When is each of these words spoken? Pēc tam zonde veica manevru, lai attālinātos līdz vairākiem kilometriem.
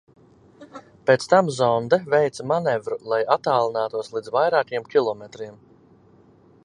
Pēc 1.09 1.25
tam 1.33 1.51
zonde 1.57 1.99
veica 2.13 2.45
manevru, 2.53 2.97
lai 3.13 3.19
attālinātos 3.37 4.11
līdz 4.17 4.33
vairākiem 4.39 4.89
kilometriem. 4.97 5.63